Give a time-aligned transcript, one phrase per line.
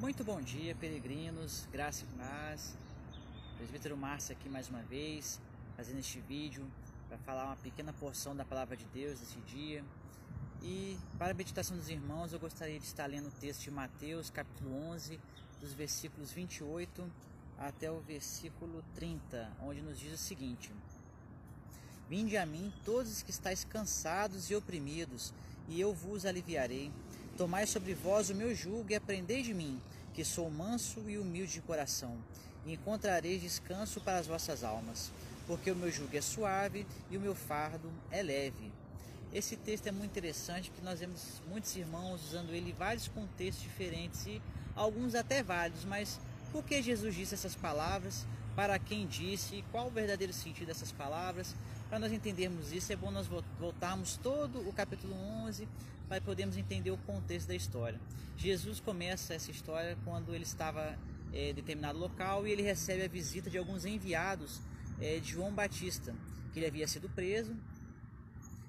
[0.00, 2.74] Muito bom dia, peregrinos, graça e paz.
[3.58, 5.38] Presbítero Márcio aqui mais uma vez,
[5.76, 6.66] fazendo este vídeo
[7.06, 9.84] para falar uma pequena porção da palavra de Deus desse dia.
[10.62, 14.30] E para a meditação dos irmãos, eu gostaria de estar lendo o texto de Mateus,
[14.30, 15.20] capítulo 11,
[15.60, 17.06] dos versículos 28
[17.58, 20.72] até o versículo 30, onde nos diz o seguinte:
[22.08, 25.34] Vinde a mim todos os que estáis cansados e oprimidos,
[25.68, 26.90] e eu vos aliviarei.
[27.40, 29.80] Tomai sobre vós o meu jugo e aprendei de mim,
[30.12, 32.18] que sou manso e humilde de coração,
[32.66, 35.10] e encontrareis descanso para as vossas almas,
[35.46, 38.70] porque o meu jugo é suave e o meu fardo é leve.
[39.32, 43.64] Esse texto é muito interessante, porque nós vemos muitos irmãos usando ele em vários contextos
[43.64, 44.42] diferentes e
[44.76, 46.20] alguns até válidos, mas
[46.52, 48.26] por que Jesus disse essas palavras?
[48.54, 49.64] Para quem disse?
[49.72, 51.56] Qual o verdadeiro sentido dessas palavras?
[51.90, 53.26] Para nós entendermos isso, é bom nós
[53.58, 55.66] voltarmos todo o capítulo 11
[56.08, 58.00] para podermos entender o contexto da história.
[58.36, 60.96] Jesus começa essa história quando ele estava
[61.32, 64.60] é, em determinado local e ele recebe a visita de alguns enviados
[65.00, 66.14] é, de João Batista,
[66.52, 67.56] que ele havia sido preso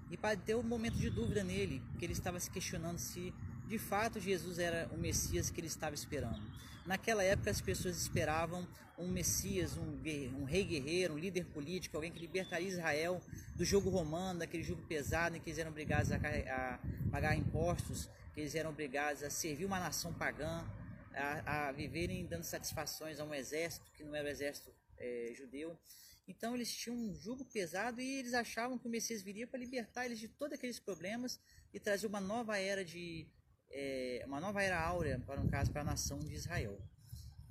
[0.10, 3.32] e ter um momento de dúvida nele, que ele estava se questionando se
[3.72, 6.44] de fato Jesus era o Messias que ele estava esperando.
[6.86, 9.98] Naquela época as pessoas esperavam um Messias, um,
[10.38, 13.22] um, rei guerreiro, um líder político, alguém que libertaria Israel
[13.56, 18.10] do jogo romano, daquele jogo pesado em que eles eram obrigados a, a pagar impostos,
[18.34, 20.68] que eles eram obrigados a servir uma nação pagã,
[21.14, 25.80] a, a viverem dando satisfações a um exército que não era o exército é, judeu.
[26.28, 30.06] Então eles tinham um jugo pesado e eles achavam que o Messias viria para libertar
[30.06, 31.40] eles de todos aqueles problemas
[31.74, 33.26] e trazer uma nova era de
[33.72, 36.80] é, uma nova era áurea, para um caso, para a nação de Israel.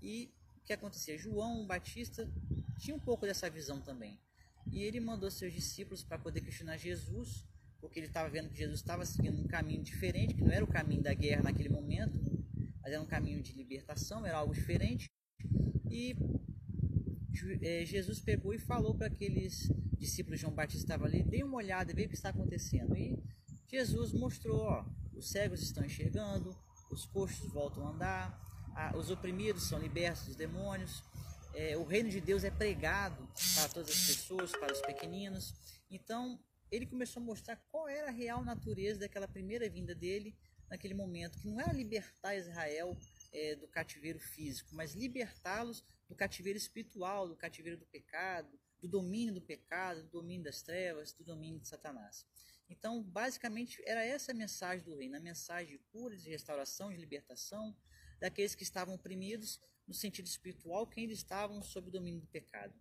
[0.02, 1.18] E o que acontecia?
[1.18, 2.30] João Batista
[2.78, 4.18] tinha um pouco dessa visão também.
[4.70, 7.44] E ele mandou seus discípulos para poder questionar Jesus,
[7.80, 10.68] porque ele estava vendo que Jesus estava seguindo um caminho diferente, que não era o
[10.68, 12.20] caminho da guerra naquele momento,
[12.82, 15.10] mas era um caminho de libertação, era algo diferente.
[15.90, 16.14] E
[17.62, 19.68] é, Jesus pegou e falou para aqueles
[19.98, 22.96] discípulos de João Batista que estavam ali, dê uma olhada, vê o que está acontecendo.
[22.96, 23.18] E
[23.66, 24.84] Jesus mostrou, ó,
[25.20, 26.56] os cegos estão enxergando,
[26.90, 28.50] os coxos voltam a andar,
[28.96, 31.02] os oprimidos são libertos dos demônios,
[31.54, 35.52] é, o reino de Deus é pregado para todas as pessoas, para os pequeninos.
[35.90, 40.34] Então, ele começou a mostrar qual era a real natureza daquela primeira vinda dele
[40.70, 42.96] naquele momento, que não era libertar Israel
[43.32, 49.34] é, do cativeiro físico, mas libertá-los do cativeiro espiritual, do cativeiro do pecado, do domínio
[49.34, 52.24] do pecado, do domínio das trevas, do domínio de Satanás.
[52.70, 56.96] Então, basicamente, era essa a mensagem do reino, a mensagem de cura, de restauração, de
[56.96, 57.76] libertação
[58.20, 62.72] daqueles que estavam oprimidos no sentido espiritual, que ainda estavam sob o domínio do pecado.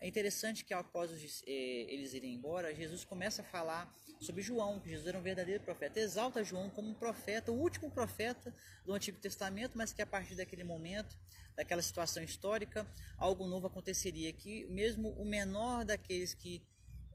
[0.00, 1.10] É interessante que após
[1.46, 1.50] eh,
[1.88, 6.00] eles irem embora, Jesus começa a falar sobre João, que Jesus era um verdadeiro profeta.
[6.00, 8.54] Exalta João como um profeta, o último profeta
[8.84, 11.16] do Antigo Testamento, mas que a partir daquele momento,
[11.56, 12.84] daquela situação histórica,
[13.16, 16.62] algo novo aconteceria, que mesmo o menor daqueles que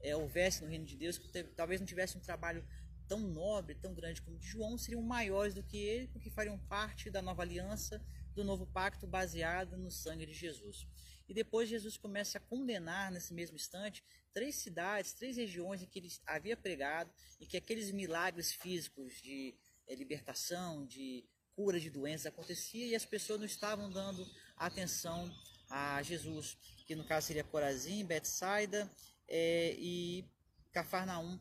[0.02, 2.64] é, houvesse no reino de Deus, que talvez não tivesse um trabalho
[3.08, 6.58] tão nobre, tão grande como o de João, seriam maiores do que ele, porque fariam
[6.58, 8.04] parte da nova aliança,
[8.34, 10.86] do novo pacto baseado no sangue de Jesus.
[11.28, 15.98] E depois Jesus começa a condenar, nesse mesmo instante, três cidades, três regiões em que
[15.98, 17.10] ele havia pregado
[17.40, 19.54] e que aqueles milagres físicos de
[19.86, 24.24] é, libertação, de cura de doenças acontecia e as pessoas não estavam dando
[24.56, 25.28] atenção
[25.68, 26.56] a Jesus,
[26.86, 28.90] que no caso seria Corazim, Betsaida
[29.28, 30.24] é, e
[30.72, 31.38] Cafarnaum,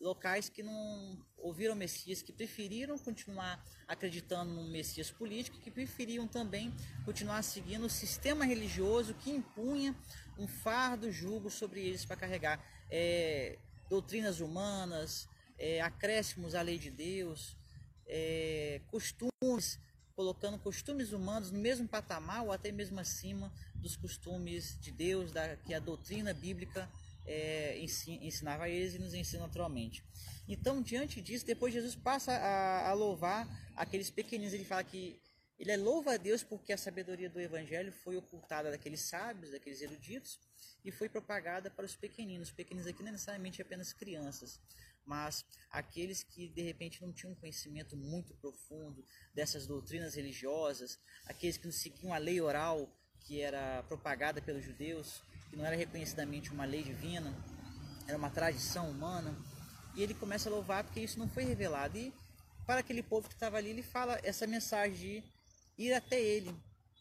[0.00, 6.26] locais que não ouviram o Messias, que preferiram continuar acreditando no Messias político, que preferiam
[6.26, 6.72] também
[7.04, 9.94] continuar seguindo o sistema religioso que impunha
[10.38, 15.28] um fardo jugo sobre eles para carregar é, doutrinas humanas,
[15.58, 17.56] é, acréscimos à lei de Deus,
[18.06, 19.80] é, costumes,
[20.14, 25.56] colocando costumes humanos no mesmo patamar ou até mesmo acima dos costumes de Deus, da,
[25.56, 26.88] que a doutrina bíblica
[27.28, 27.78] é,
[28.22, 30.02] ensinava a eles e nos ensina naturalmente.
[30.48, 33.46] Então, diante disso, depois Jesus passa a, a louvar
[33.76, 34.54] aqueles pequeninos.
[34.54, 35.20] Ele fala que
[35.58, 39.82] ele é louva a Deus porque a sabedoria do Evangelho foi ocultada daqueles sábios, daqueles
[39.82, 40.40] eruditos,
[40.82, 42.48] e foi propagada para os pequeninos.
[42.48, 44.58] Os pequeninos aqui não é necessariamente apenas crianças,
[45.04, 49.04] mas aqueles que de repente não tinham um conhecimento muito profundo
[49.34, 55.22] dessas doutrinas religiosas, aqueles que não seguiam a lei oral que era propagada pelos judeus,
[55.48, 57.34] que não era reconhecidamente uma lei divina,
[58.06, 59.34] era uma tradição humana.
[59.94, 61.98] E ele começa a louvar porque isso não foi revelado.
[61.98, 62.12] E
[62.66, 65.24] para aquele povo que estava ali, ele fala essa mensagem de
[65.78, 66.54] ir até ele,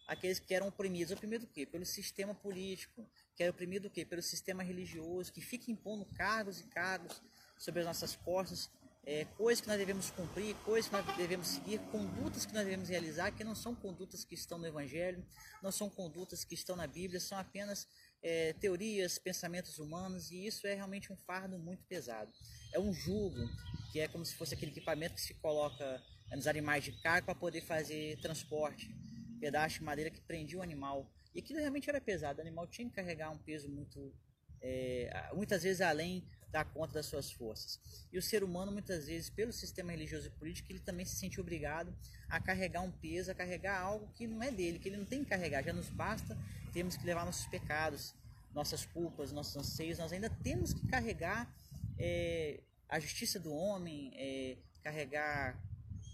[0.08, 1.12] aqueles que eram oprimidos.
[1.12, 1.66] Oprimido do quê?
[1.66, 3.06] Pelo sistema político,
[3.36, 4.06] que era oprimido do quê?
[4.06, 7.22] Pelo sistema religioso, que fica impondo cargos e cargos
[7.58, 8.70] sobre as nossas costas,
[9.08, 12.90] é, coisas que nós devemos cumprir, coisas que nós devemos seguir, condutas que nós devemos
[12.90, 15.26] realizar, que não são condutas que estão no Evangelho,
[15.64, 17.88] não são condutas que estão na Bíblia, são apenas
[18.22, 22.30] é, teorias, pensamentos humanos, e isso é realmente um fardo muito pesado.
[22.74, 23.48] É um jugo,
[23.94, 26.04] que é como se fosse aquele equipamento que se coloca
[26.36, 28.94] nos animais de carga para poder fazer transporte,
[29.40, 31.10] pedaço de madeira que prendia o animal.
[31.34, 34.14] E aquilo realmente era pesado, o animal tinha que carregar um peso muito,
[34.62, 37.80] é, muitas vezes além dar conta das suas forças.
[38.12, 41.40] E o ser humano, muitas vezes, pelo sistema religioso e político, ele também se sente
[41.40, 41.94] obrigado
[42.30, 45.24] a carregar um peso, a carregar algo que não é dele, que ele não tem
[45.24, 45.64] que carregar.
[45.64, 46.38] Já nos basta,
[46.74, 48.16] temos que levar nossos pecados,
[48.54, 51.54] nossas culpas, nossos anseios, nós ainda temos que carregar
[52.00, 55.62] é, a justiça do homem, é, carregar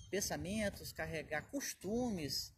[0.09, 2.53] pensamentos, carregar costumes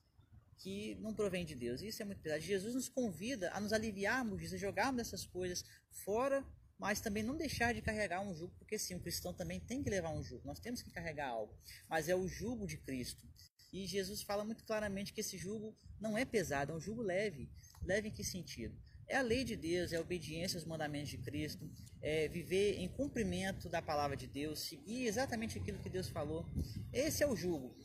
[0.58, 1.82] que não provém de Deus.
[1.82, 2.42] Isso é muito pesado.
[2.42, 6.46] Jesus nos convida a nos aliviarmos a jogarmos essas coisas fora
[6.78, 9.90] mas também não deixar de carregar um jugo, porque sim, o cristão também tem que
[9.90, 11.54] levar um jugo, nós temos que carregar algo,
[11.90, 13.26] mas é o jugo de Cristo.
[13.72, 17.50] E Jesus fala muito claramente que esse jugo não é pesado, é um jugo leve.
[17.82, 18.76] Leve em que sentido?
[19.08, 21.70] É a lei de Deus, é a obediência aos mandamentos de Cristo,
[22.02, 26.46] é viver em cumprimento da palavra de Deus, seguir exatamente aquilo que Deus falou.
[26.92, 27.76] Esse é o jugo.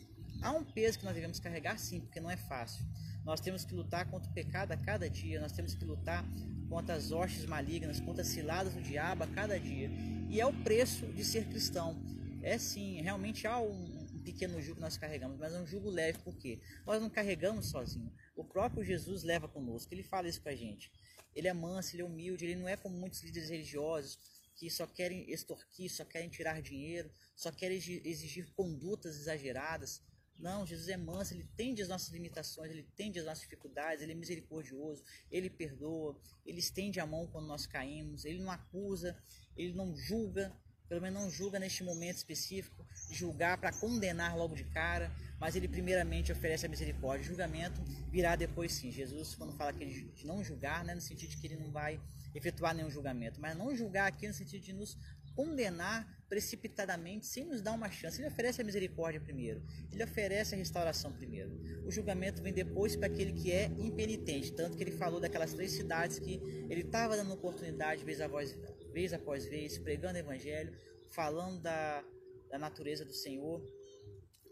[0.42, 2.84] Há um peso que nós devemos carregar sim, porque não é fácil.
[3.24, 6.24] Nós temos que lutar contra o pecado a cada dia, nós temos que lutar
[6.68, 9.90] contra as hostes malignas, contra as ciladas do diabo a cada dia.
[10.30, 12.02] E é o preço de ser cristão.
[12.42, 16.18] É sim, realmente há um, pequeno jugo que nós carregamos, mas é um jugo leve,
[16.24, 18.10] porque nós não carregamos sozinho.
[18.34, 20.90] O próprio Jesus leva conosco, ele fala isso com a gente.
[21.34, 24.18] Ele é manso, ele é humilde, ele não é como muitos líderes religiosos
[24.56, 30.02] que só querem extorquir, só querem tirar dinheiro, só querem exigir condutas exageradas.
[30.40, 34.12] Não, Jesus é manso, ele entende as nossas limitações, ele entende as nossas dificuldades, ele
[34.12, 39.16] é misericordioso, ele perdoa, ele estende a mão quando nós caímos, ele não acusa,
[39.56, 40.50] ele não julga,
[40.88, 45.68] pelo menos não julga neste momento específico, julgar para condenar logo de cara, mas ele
[45.68, 47.24] primeiramente oferece a misericórdia.
[47.24, 48.90] O julgamento virá depois sim.
[48.90, 51.70] Jesus, quando fala que ele, de não julgar, né, no sentido de que ele não
[51.70, 52.00] vai
[52.34, 54.96] efetuar nenhum julgamento, mas não julgar aqui no sentido de nos
[55.34, 58.20] condenar precipitadamente sem nos dar uma chance.
[58.20, 59.62] Ele oferece a misericórdia primeiro,
[59.92, 61.50] ele oferece a restauração primeiro.
[61.84, 65.72] O julgamento vem depois para aquele que é impenitente, tanto que ele falou daquelas três
[65.72, 66.40] cidades que
[66.70, 68.56] ele estava dando oportunidade vez, após,
[68.92, 70.72] vez após vez, pregando o evangelho,
[71.10, 72.04] falando da,
[72.48, 73.60] da natureza do Senhor,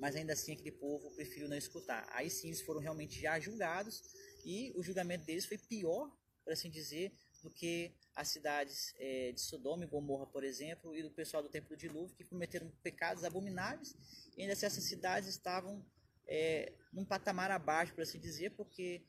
[0.01, 2.09] mas ainda assim aquele povo preferiu não escutar.
[2.13, 4.03] Aí sim eles foram realmente já julgados
[4.45, 6.11] e o julgamento deles foi pior,
[6.45, 7.13] por assim dizer,
[7.43, 11.49] do que as cidades é, de Sodoma e Gomorra, por exemplo, e do pessoal do
[11.49, 13.97] tempo do dilúvio, que cometeram pecados abomináveis,
[14.37, 15.85] e ainda assim essas cidades estavam
[16.27, 19.03] é, num patamar abaixo, por assim dizer, porque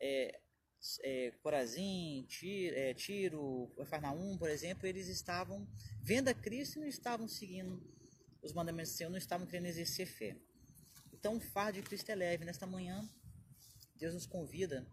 [0.00, 0.40] é,
[1.02, 5.66] é, Corazim, Tiro, é, Tiro, Farnaum, por exemplo, eles estavam
[6.02, 7.82] vendo a Cristo e não estavam seguindo
[8.42, 10.36] os mandamentos do Senhor, não estavam querendo exercer fé.
[11.12, 12.44] Então o fardo de Cristo é leve.
[12.44, 13.08] Nesta manhã,
[13.96, 14.86] Deus nos convida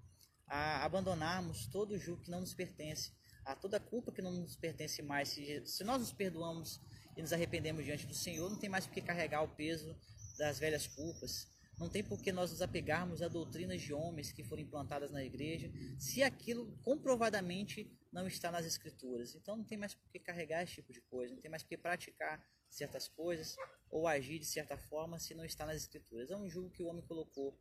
[0.47, 3.11] a abandonarmos todo o jugo que não nos pertence,
[3.45, 5.29] a toda a culpa que não nos pertence mais.
[5.29, 6.81] Se, se nós nos perdoamos
[7.15, 9.95] e nos arrependemos diante do Senhor, não tem mais por que carregar o peso
[10.37, 11.47] das velhas culpas.
[11.77, 15.23] Não tem por que nós nos apegarmos a doutrinas de homens que foram implantadas na
[15.23, 15.69] igreja,
[15.99, 19.35] se aquilo comprovadamente não está nas escrituras.
[19.35, 21.69] Então não tem mais por que carregar esse tipo de coisa, não tem mais por
[21.69, 23.55] que praticar certas coisas
[23.89, 26.31] ou agir de certa forma se não está nas escrituras.
[26.31, 27.59] É um jugo que o homem colocou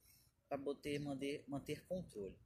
[0.49, 2.37] para manter, manter, controle.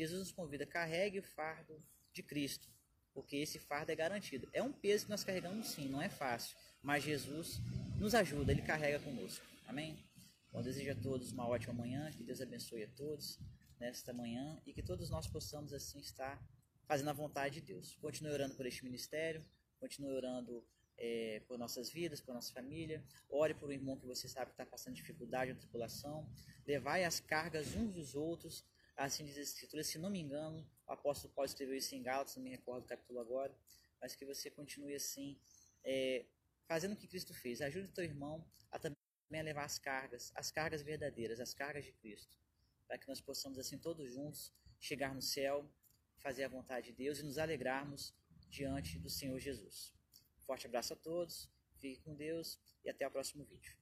[0.00, 2.68] Jesus nos convida, carregue o fardo de Cristo,
[3.12, 4.48] porque esse fardo é garantido.
[4.50, 7.60] É um peso que nós carregamos sim, não é fácil, mas Jesus
[7.98, 9.44] nos ajuda, Ele carrega conosco.
[9.66, 10.02] Amém?
[10.50, 13.38] Bom, desejo a todos uma ótima manhã, que Deus abençoe a todos
[13.78, 16.42] nesta manhã e que todos nós possamos assim estar
[16.86, 17.94] fazendo a vontade de Deus.
[17.96, 19.44] Continue orando por este ministério,
[19.78, 20.66] continue orando
[20.96, 23.04] é, por nossas vidas, por nossa família.
[23.28, 26.26] Ore por um irmão que você sabe que está passando dificuldade ou tribulação.
[26.66, 28.64] Levai as cargas uns dos outros
[29.00, 32.36] Assim diz a Escritura, se não me engano, o apóstolo Paulo escreveu isso em Gálatas,
[32.36, 33.50] não me recordo o capítulo agora,
[33.98, 35.40] mas que você continue assim,
[35.82, 36.26] é,
[36.66, 37.62] fazendo o que Cristo fez.
[37.62, 41.86] Ajude o teu irmão a também a levar as cargas, as cargas verdadeiras, as cargas
[41.86, 42.36] de Cristo,
[42.86, 45.66] para que nós possamos assim todos juntos chegar no céu,
[46.18, 48.14] fazer a vontade de Deus e nos alegrarmos
[48.50, 49.94] diante do Senhor Jesus.
[50.40, 53.79] Forte abraço a todos, fique com Deus e até o próximo vídeo.